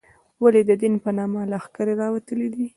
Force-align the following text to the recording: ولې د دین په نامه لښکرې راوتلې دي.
ولې 0.43 0.61
د 0.69 0.71
دین 0.81 0.93
په 1.03 1.09
نامه 1.17 1.41
لښکرې 1.51 1.93
راوتلې 2.01 2.47
دي. 2.53 2.65